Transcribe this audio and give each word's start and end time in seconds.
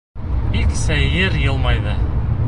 Бик 0.55 0.71
сәйер 0.79 1.37
йылмайҙы. 1.43 1.95